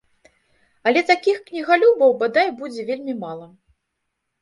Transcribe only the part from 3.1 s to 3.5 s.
мала.